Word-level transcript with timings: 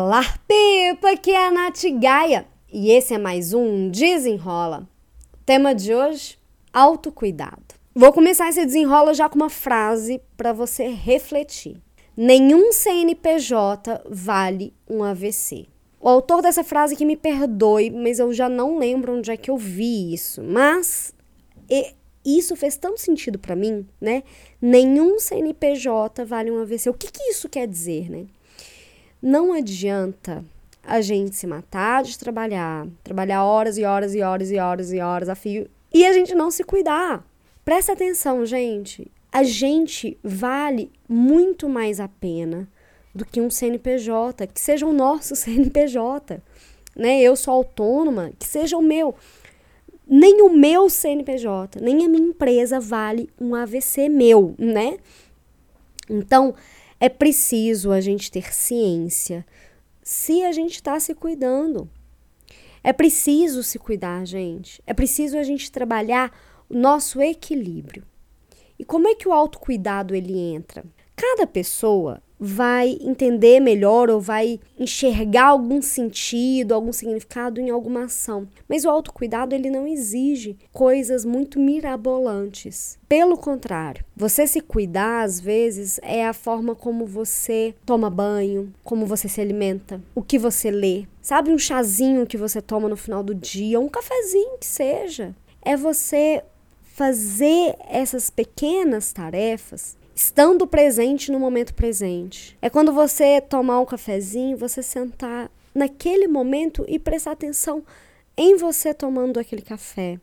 Olá, 0.00 0.22
Pipa, 0.46 1.10
aqui 1.10 1.32
é 1.32 1.48
a 1.48 1.50
Nath 1.50 1.82
Gaia 2.00 2.46
e 2.72 2.92
esse 2.92 3.14
é 3.14 3.18
mais 3.18 3.52
um 3.52 3.90
Desenrola. 3.90 4.88
tema 5.44 5.74
de 5.74 5.92
hoje: 5.92 6.38
autocuidado. 6.72 7.74
Vou 7.96 8.12
começar 8.12 8.48
esse 8.48 8.64
desenrola 8.64 9.12
já 9.12 9.28
com 9.28 9.34
uma 9.34 9.50
frase 9.50 10.22
para 10.36 10.52
você 10.52 10.86
refletir. 10.86 11.82
Nenhum 12.16 12.70
CNPJ 12.70 14.02
vale 14.08 14.72
um 14.88 15.02
AVC. 15.02 15.66
O 16.00 16.08
autor 16.08 16.42
dessa 16.42 16.62
frase 16.62 16.94
que 16.94 17.04
me 17.04 17.16
perdoe, 17.16 17.90
mas 17.90 18.20
eu 18.20 18.32
já 18.32 18.48
não 18.48 18.78
lembro 18.78 19.16
onde 19.16 19.32
é 19.32 19.36
que 19.36 19.50
eu 19.50 19.56
vi 19.56 20.14
isso. 20.14 20.44
Mas 20.44 21.12
isso 22.24 22.54
fez 22.54 22.76
tanto 22.76 23.00
sentido 23.00 23.36
para 23.36 23.56
mim, 23.56 23.84
né? 24.00 24.22
Nenhum 24.62 25.18
CNPJ 25.18 26.24
vale 26.24 26.52
um 26.52 26.62
AVC. 26.62 26.88
O 26.88 26.94
que, 26.94 27.10
que 27.10 27.24
isso 27.24 27.48
quer 27.48 27.66
dizer, 27.66 28.08
né? 28.08 28.26
Não 29.20 29.52
adianta 29.52 30.44
a 30.82 31.00
gente 31.00 31.34
se 31.34 31.46
matar 31.46 32.02
de 32.02 32.18
trabalhar, 32.18 32.86
trabalhar 33.02 33.44
horas 33.44 33.76
e 33.76 33.84
horas 33.84 34.14
e 34.14 34.22
horas 34.22 34.50
e 34.50 34.58
horas 34.58 34.92
e 34.92 35.00
horas 35.00 35.28
a 35.28 35.34
fio 35.34 35.68
e 35.92 36.06
a 36.06 36.12
gente 36.12 36.34
não 36.34 36.50
se 36.50 36.64
cuidar. 36.64 37.24
Presta 37.64 37.92
atenção, 37.92 38.44
gente. 38.46 39.10
A 39.32 39.42
gente 39.42 40.18
vale 40.22 40.90
muito 41.08 41.68
mais 41.68 42.00
a 42.00 42.08
pena 42.08 42.68
do 43.14 43.24
que 43.24 43.40
um 43.40 43.50
CNPJ, 43.50 44.46
que 44.46 44.60
seja 44.60 44.86
o 44.86 44.92
nosso 44.92 45.34
CNPJ. 45.36 46.42
Né? 46.96 47.20
Eu 47.20 47.36
sou 47.36 47.54
autônoma, 47.54 48.32
que 48.38 48.46
seja 48.46 48.76
o 48.76 48.82
meu. 48.82 49.14
Nem 50.06 50.40
o 50.40 50.48
meu 50.48 50.88
CNPJ, 50.88 51.80
nem 51.82 52.04
a 52.04 52.08
minha 52.08 52.28
empresa 52.28 52.80
vale 52.80 53.28
um 53.38 53.54
AVC 53.54 54.08
meu, 54.08 54.54
né? 54.58 54.96
Então, 56.08 56.54
é 57.00 57.08
preciso 57.08 57.92
a 57.92 58.00
gente 58.00 58.30
ter 58.30 58.52
ciência 58.52 59.46
se 60.02 60.42
a 60.44 60.52
gente 60.52 60.74
está 60.74 60.98
se 60.98 61.14
cuidando. 61.14 61.88
É 62.82 62.92
preciso 62.92 63.62
se 63.62 63.78
cuidar, 63.78 64.26
gente. 64.26 64.82
É 64.86 64.94
preciso 64.94 65.36
a 65.36 65.42
gente 65.42 65.70
trabalhar 65.70 66.32
o 66.68 66.74
nosso 66.74 67.20
equilíbrio. 67.20 68.04
E 68.78 68.84
como 68.84 69.08
é 69.08 69.14
que 69.14 69.28
o 69.28 69.32
autocuidado 69.32 70.14
ele 70.14 70.38
entra? 70.38 70.84
Cada 71.14 71.46
pessoa 71.46 72.22
vai 72.38 72.96
entender 73.00 73.60
melhor 73.60 74.08
ou 74.08 74.20
vai 74.20 74.60
enxergar 74.78 75.46
algum 75.46 75.82
sentido, 75.82 76.72
algum 76.72 76.92
significado 76.92 77.60
em 77.60 77.70
alguma 77.70 78.04
ação. 78.04 78.46
Mas 78.68 78.84
o 78.84 78.90
autocuidado 78.90 79.54
ele 79.54 79.70
não 79.70 79.86
exige 79.86 80.56
coisas 80.72 81.24
muito 81.24 81.58
mirabolantes. 81.58 82.98
Pelo 83.08 83.36
contrário, 83.36 84.04
você 84.16 84.46
se 84.46 84.60
cuidar 84.60 85.24
às 85.24 85.40
vezes 85.40 85.98
é 86.02 86.26
a 86.26 86.32
forma 86.32 86.74
como 86.74 87.06
você 87.06 87.74
toma 87.84 88.10
banho, 88.10 88.72
como 88.84 89.06
você 89.06 89.28
se 89.28 89.40
alimenta, 89.40 90.00
o 90.14 90.22
que 90.22 90.38
você 90.38 90.70
lê. 90.70 91.06
Sabe 91.20 91.50
um 91.50 91.58
chazinho 91.58 92.26
que 92.26 92.36
você 92.36 92.62
toma 92.62 92.88
no 92.88 92.96
final 92.96 93.22
do 93.22 93.34
dia, 93.34 93.80
um 93.80 93.88
cafezinho 93.88 94.58
que 94.58 94.66
seja. 94.66 95.34
É 95.62 95.76
você 95.76 96.42
fazer 96.82 97.76
essas 97.88 98.28
pequenas 98.28 99.12
tarefas 99.12 99.97
estando 100.18 100.66
presente 100.66 101.30
no 101.30 101.38
momento 101.38 101.72
presente. 101.72 102.58
É 102.60 102.68
quando 102.68 102.92
você 102.92 103.40
tomar 103.40 103.78
um 103.78 103.86
cafezinho, 103.86 104.56
você 104.56 104.82
sentar 104.82 105.48
naquele 105.72 106.26
momento 106.26 106.84
e 106.88 106.98
prestar 106.98 107.30
atenção 107.30 107.84
em 108.36 108.56
você 108.56 108.92
tomando 108.92 109.38
aquele 109.38 109.62
café. 109.62 110.18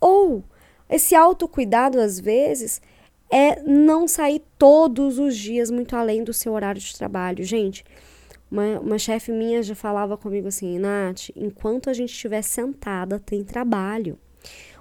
Ou 0.00 0.42
esse 0.90 1.14
autocuidado, 1.14 2.00
às 2.00 2.18
vezes, 2.18 2.82
é 3.30 3.62
não 3.62 4.08
sair 4.08 4.42
todos 4.58 5.20
os 5.20 5.36
dias 5.36 5.70
muito 5.70 5.94
além 5.94 6.24
do 6.24 6.32
seu 6.32 6.52
horário 6.52 6.80
de 6.80 6.92
trabalho. 6.96 7.44
Gente, 7.44 7.84
uma, 8.50 8.80
uma 8.80 8.98
chefe 8.98 9.30
minha 9.30 9.62
já 9.62 9.76
falava 9.76 10.16
comigo 10.16 10.48
assim, 10.48 10.80
Nath, 10.80 11.30
enquanto 11.36 11.88
a 11.88 11.92
gente 11.92 12.10
estiver 12.10 12.42
sentada, 12.42 13.20
tem 13.20 13.44
trabalho. 13.44 14.18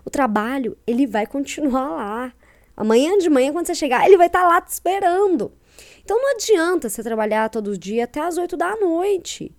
O 0.03 0.09
trabalho, 0.09 0.75
ele 0.88 1.05
vai 1.05 1.28
continuar 1.30 1.89
lá. 1.89 2.34
Amanhã 2.78 3.18
de 3.18 3.28
manhã, 3.28 3.52
quando 3.52 3.66
você 3.66 3.74
chegar, 3.74 4.06
ele 4.06 4.18
vai 4.18 4.28
estar 4.28 4.44
tá 4.44 4.48
lá 4.48 4.62
te 4.62 4.72
esperando. 4.72 5.52
Então 6.04 6.22
não 6.22 6.36
adianta 6.36 6.88
você 6.88 7.02
trabalhar 7.02 7.50
todo 7.50 7.78
dia 7.78 8.04
até 8.04 8.22
as 8.22 8.38
8 8.38 8.56
da 8.56 8.76
noite. 8.78 9.52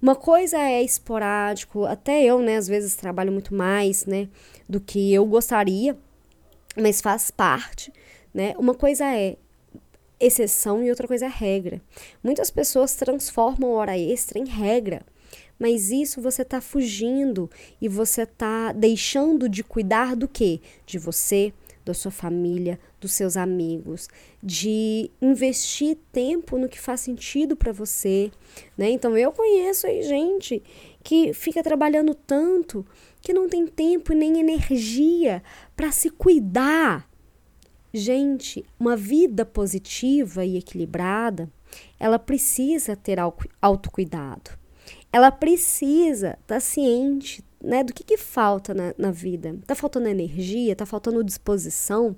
Uma 0.00 0.16
coisa 0.16 0.58
é 0.58 0.82
esporádico, 0.82 1.84
até 1.84 2.24
eu, 2.24 2.40
né, 2.40 2.56
às 2.56 2.66
vezes 2.66 2.96
trabalho 2.96 3.30
muito 3.30 3.54
mais, 3.54 4.04
né, 4.04 4.28
do 4.68 4.80
que 4.80 5.14
eu 5.14 5.24
gostaria, 5.24 5.96
mas 6.76 7.00
faz 7.00 7.30
parte, 7.30 7.92
né? 8.34 8.52
Uma 8.58 8.74
coisa 8.74 9.04
é 9.04 9.36
exceção 10.18 10.82
e 10.82 10.90
outra 10.90 11.06
coisa 11.06 11.26
é 11.26 11.28
regra. 11.28 11.80
Muitas 12.22 12.50
pessoas 12.50 12.96
transformam 12.96 13.70
hora 13.72 13.96
extra 13.96 14.40
em 14.40 14.46
regra, 14.46 15.02
mas 15.56 15.90
isso 15.90 16.20
você 16.20 16.42
está 16.42 16.60
fugindo 16.60 17.48
e 17.80 17.88
você 17.88 18.22
está 18.22 18.72
deixando 18.72 19.48
de 19.48 19.62
cuidar 19.62 20.16
do 20.16 20.26
quê? 20.26 20.60
De 20.84 20.98
você, 20.98 21.52
da 21.84 21.94
sua 21.94 22.10
família, 22.10 22.78
dos 23.00 23.12
seus 23.12 23.36
amigos, 23.36 24.08
de 24.42 25.10
investir 25.20 25.96
tempo 26.12 26.56
no 26.58 26.68
que 26.68 26.80
faz 26.80 27.00
sentido 27.00 27.56
para 27.56 27.72
você, 27.72 28.30
né? 28.76 28.90
Então 28.90 29.16
eu 29.16 29.32
conheço 29.32 29.86
aí 29.86 30.02
gente 30.02 30.62
que 31.02 31.32
fica 31.32 31.62
trabalhando 31.62 32.14
tanto 32.14 32.86
que 33.20 33.32
não 33.32 33.48
tem 33.48 33.66
tempo 33.66 34.12
nem 34.12 34.40
energia 34.40 35.42
para 35.76 35.90
se 35.92 36.10
cuidar. 36.10 37.08
Gente, 37.94 38.64
uma 38.78 38.96
vida 38.96 39.44
positiva 39.44 40.44
e 40.44 40.56
equilibrada, 40.56 41.50
ela 41.98 42.18
precisa 42.18 42.96
ter 42.96 43.18
autocuidado. 43.60 44.50
Ela 45.12 45.30
precisa 45.30 46.38
estar 46.40 46.54
tá 46.54 46.60
ciente, 46.60 47.44
né, 47.62 47.84
do 47.84 47.94
que, 47.94 48.02
que 48.02 48.16
falta 48.16 48.74
na, 48.74 48.94
na 48.98 49.10
vida. 49.10 49.56
Tá 49.66 49.74
faltando 49.74 50.08
energia, 50.08 50.74
tá 50.74 50.84
faltando 50.84 51.22
disposição, 51.22 52.16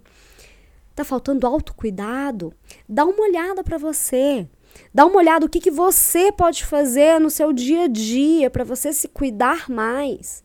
tá 0.95 1.05
faltando 1.05 1.47
autocuidado. 1.47 2.53
Dá 2.89 3.05
uma 3.05 3.23
olhada 3.23 3.63
para 3.63 3.77
você. 3.77 4.49
Dá 4.93 5.05
uma 5.07 5.19
olhada 5.19 5.47
o 5.47 5.49
que, 5.49 5.61
que 5.61 5.71
você 5.71 6.33
pode 6.33 6.65
fazer 6.65 7.21
no 7.21 7.31
seu 7.31 7.53
dia 7.53 7.85
a 7.85 7.89
dia 7.89 8.51
para 8.51 8.65
você 8.65 8.93
se 8.93 9.07
cuidar 9.07 9.71
mais. 9.71 10.43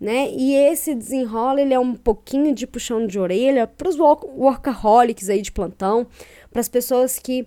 Né? 0.00 0.30
E 0.30 0.54
esse 0.54 0.94
desenrola, 0.94 1.60
ele 1.60 1.74
é 1.74 1.78
um 1.78 1.94
pouquinho 1.94 2.54
de 2.54 2.66
puxão 2.66 3.06
de 3.06 3.18
orelha 3.18 3.66
para 3.66 3.88
os 3.88 3.98
workaholics 3.98 5.28
aí 5.28 5.42
de 5.42 5.52
plantão, 5.52 6.06
para 6.50 6.60
as 6.60 6.68
pessoas 6.68 7.18
que 7.18 7.46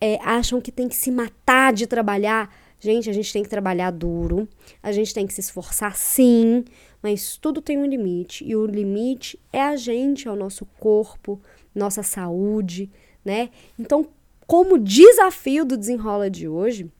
é, 0.00 0.18
acham 0.22 0.62
que 0.62 0.72
tem 0.72 0.88
que 0.88 0.96
se 0.96 1.10
matar 1.10 1.74
de 1.74 1.86
trabalhar 1.86 2.48
Gente, 2.80 3.10
a 3.10 3.12
gente 3.12 3.32
tem 3.32 3.42
que 3.42 3.48
trabalhar 3.48 3.90
duro, 3.90 4.48
a 4.82 4.90
gente 4.90 5.12
tem 5.12 5.26
que 5.26 5.34
se 5.34 5.40
esforçar 5.40 5.96
sim, 5.96 6.64
mas 7.02 7.36
tudo 7.36 7.60
tem 7.60 7.76
um 7.76 7.84
limite. 7.84 8.44
E 8.44 8.56
o 8.56 8.64
limite 8.64 9.38
é 9.52 9.60
a 9.60 9.76
gente, 9.76 10.26
é 10.26 10.30
o 10.30 10.36
nosso 10.36 10.66
corpo, 10.78 11.38
nossa 11.74 12.02
saúde, 12.02 12.90
né? 13.24 13.50
Então, 13.78 14.08
como 14.46 14.78
desafio 14.78 15.64
do 15.64 15.76
desenrola 15.76 16.30
de 16.30 16.48
hoje, 16.48 16.90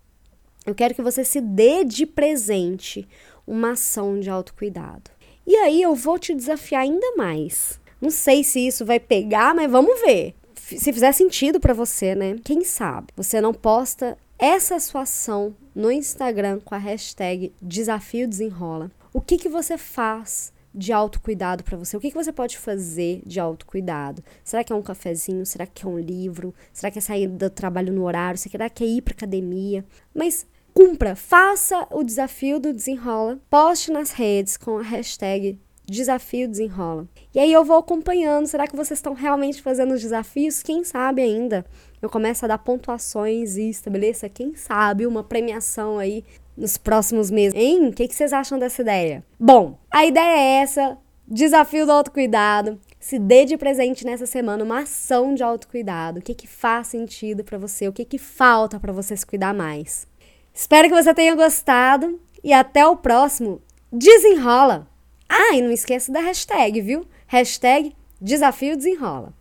eu 0.67 0.75
quero 0.75 0.95
que 0.95 1.03
você 1.03 1.25
se 1.25 1.41
dê 1.41 1.85
de 1.85 2.05
presente 2.05 3.09
uma 3.47 3.73
ação 3.73 4.21
de 4.21 4.29
autocuidado. 4.29 5.11
E 5.47 5.57
aí 5.57 5.83
eu 5.83 5.95
vou 5.95 6.19
te 6.19 6.35
desafiar 6.35 6.83
ainda 6.83 7.17
mais. 7.17 7.81
Não 8.01 8.11
sei 8.11 8.45
se 8.45 8.67
isso 8.67 8.85
vai 8.85 9.01
pegar, 9.01 9.55
mas 9.55 9.71
vamos 9.71 10.01
ver. 10.01 10.35
Se 10.55 10.93
fizer 10.93 11.13
sentido 11.13 11.59
para 11.59 11.75
você, 11.75 12.15
né? 12.15 12.37
Quem 12.45 12.63
sabe? 12.63 13.09
Você 13.17 13.41
não 13.41 13.53
posta 13.53 14.17
essa 14.41 14.81
sua 14.81 15.03
ação 15.03 15.55
no 15.75 15.93
Instagram 15.93 16.61
com 16.65 16.75
a 16.75 16.79
hashtag 16.79 17.53
Desafio 17.61 18.27
Desenrola. 18.27 18.91
O 19.13 19.21
que, 19.21 19.37
que 19.37 19.51
você 19.51 19.77
faz 19.77 20.51
de 20.75 20.95
autocuidado 20.95 21.63
para 21.63 21.77
você? 21.77 21.95
O 21.95 22.01
que, 22.01 22.11
que 22.11 22.17
você 22.17 22.33
pode 22.33 22.57
fazer 22.57 23.21
de 23.27 23.39
autocuidado? 23.39 24.25
Será 24.43 24.65
que 24.65 24.73
é 24.73 24.77
um 24.77 24.81
cafezinho? 24.81 25.45
Será 25.45 25.67
que 25.67 25.85
é 25.85 25.89
um 25.89 25.99
livro? 25.99 26.55
Será 26.73 26.91
que 26.91 26.99
é 26.99 27.03
sair 27.03 27.29
do 27.29 27.51
trabalho 27.51 27.93
no 27.93 28.05
horário? 28.05 28.39
Será 28.39 28.71
que 28.71 28.83
é 28.83 28.87
ir 28.87 29.03
para 29.03 29.13
academia? 29.13 29.85
Mas 30.15 30.47
cumpra, 30.73 31.15
faça 31.15 31.87
o 31.91 32.03
desafio 32.03 32.59
do 32.59 32.73
desenrola, 32.73 33.39
poste 33.51 33.91
nas 33.91 34.13
redes 34.13 34.57
com 34.57 34.79
a 34.79 34.83
hashtag 34.83 35.61
Desafio 35.85 36.49
Desenrola. 36.49 37.09
E 37.35 37.39
aí 37.41 37.53
eu 37.53 37.65
vou 37.65 37.77
acompanhando, 37.77 38.47
será 38.47 38.67
que 38.69 38.77
vocês 38.77 38.99
estão 38.99 39.13
realmente 39.13 39.61
fazendo 39.61 39.93
os 39.93 40.01
desafios? 40.01 40.63
Quem 40.63 40.85
sabe 40.85 41.21
ainda 41.21 41.67
eu 42.03 42.09
começo 42.09 42.45
a 42.45 42.49
dar 42.49 42.59
pontuações 42.59 43.57
e 43.57 43.69
estabeleça, 43.69 44.29
quem 44.29 44.55
sabe, 44.55 45.07
uma 45.07 45.23
premiação 45.23 45.99
aí 45.99 46.25
nos 46.57 46.77
próximos 46.77 47.31
meses. 47.31 47.59
Hein? 47.59 47.89
O 47.89 47.93
que, 47.93 48.09
que 48.09 48.15
vocês 48.15 48.33
acham 48.33 48.59
dessa 48.59 48.83
ideia? 48.83 49.25
Bom, 49.39 49.79
a 49.91 50.07
ideia 50.07 50.39
é 50.39 50.63
essa: 50.63 50.97
desafio 51.27 51.87
do 51.87 51.93
autocuidado. 51.93 52.79
Se 52.99 53.19
dê 53.19 53.47
de 53.47 53.57
presente 53.57 54.05
nessa 54.05 54.27
semana 54.27 54.63
uma 54.63 54.81
ação 54.81 55.35
de 55.35 55.43
autocuidado. 55.43 56.19
O 56.19 56.23
que, 56.23 56.35
que 56.35 56.47
faz 56.47 56.89
sentido 56.89 57.43
para 57.43 57.57
você? 57.57 57.89
O 57.89 57.93
que, 57.93 58.05
que 58.05 58.19
falta 58.19 58.79
para 58.79 58.93
você 58.93 59.17
se 59.17 59.25
cuidar 59.25 59.55
mais? 59.55 60.07
Espero 60.53 60.89
que 60.89 60.95
você 60.95 61.15
tenha 61.15 61.35
gostado 61.35 62.21
e 62.45 62.53
até 62.53 62.87
o 62.87 62.97
próximo. 62.97 63.63
Desenrola! 63.91 64.87
Ah, 65.29 65.55
e 65.55 65.63
não 65.63 65.71
esqueça 65.71 66.13
da 66.13 66.21
hashtag, 66.21 66.81
viu? 66.81 67.07
Hashtag 67.27 67.95
Desafio 68.21 68.77
Desenrola. 68.77 69.33